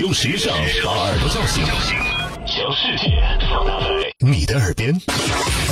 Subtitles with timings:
[0.00, 1.64] 用时尚把耳朵叫醒，
[2.46, 4.94] 将世界放大在你的耳边。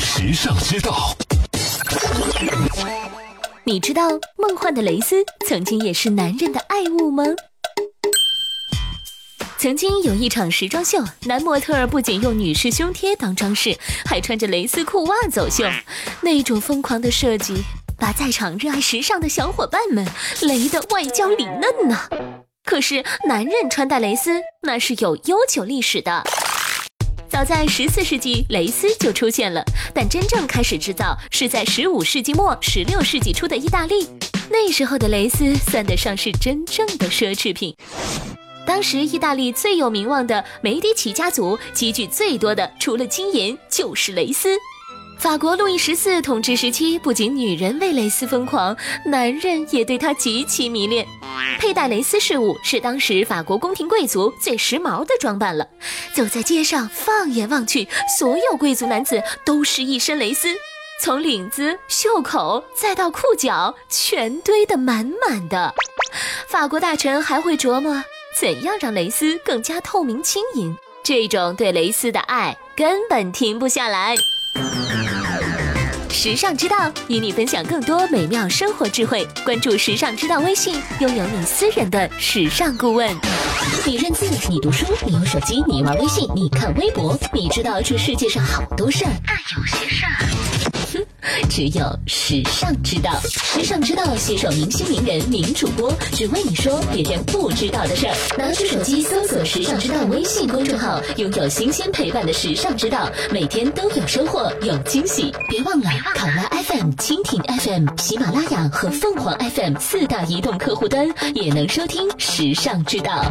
[0.00, 1.14] 时尚之道，
[3.64, 4.08] 你知道
[4.38, 5.16] 梦幻的蕾丝
[5.46, 7.22] 曾经也是男人的爱物吗？
[9.58, 15.64] 曾经有一场时装秀，男模特儿不仅用女士胸贴当装饰，还穿着蕾丝裤袜走秀，
[16.22, 17.62] 那种疯狂的设计，
[17.98, 20.06] 把在场热爱时尚的小伙伴们
[20.40, 22.08] 雷得外焦里嫩呐。
[22.64, 26.24] 可是男人穿戴蕾丝那是有悠久历史的，
[27.28, 29.62] 早在十四世纪，蕾丝就出现了，
[29.94, 34.08] 但真正开始制造是在十五世纪末、十六世纪初的意大利，
[34.50, 37.76] 那时候的蕾丝算得上是真正的奢侈品。
[38.66, 44.48] 当时，意大利最有名望的梅迪奇家族积聚最多的，除了金银就是蕾丝。
[45.18, 48.74] 法国路易十四统治时期，不仅女人为蕾丝疯狂，
[49.04, 51.06] 男人也对她极其迷恋。
[51.64, 55.66] 佩戴蕾丝饰物是当时法国宫廷贵族最时髦的装扮了。
[56.12, 60.54] 走在街上，放眼望去，所有贵族男子都是一身蕾丝，
[61.00, 65.74] 从领子、袖口再到裤脚，全堆得满满的。
[66.46, 68.04] 法国大臣还会琢磨。
[68.38, 70.76] 怎样让蕾丝更加透明轻盈？
[71.02, 74.14] 这种对蕾丝的爱根本停不下来。
[76.24, 83.14] 时尚之道与你分享更多美妙生活智慧，关注时尚之道微信，拥有你私人的时尚顾问。
[83.84, 90.43] 你认字，你读书，你有手机，你玩微信，你看微博，你知道这世界上好多事儿，但有些事儿。
[91.48, 98.14] 只有时尚知道，时尚知道携手明星名人名主播，只为你说别人不知道的事儿。
[98.38, 105.32] 拿出手机搜索“时尚知道”微信公众号，拥有新鲜陪伴的时尚知道，每天都有收获，有惊喜。
[105.48, 113.24] 别忘了，考拉 FM、蜻蜓 FM、喜马拉雅和凤凰 FM 四大移动客户端也能收听时尚知道。